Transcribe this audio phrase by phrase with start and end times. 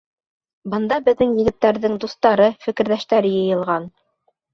[0.73, 3.87] Бында беҙҙең егеттәрҙең дуҫтары, фекерҙәштәре йыйылған.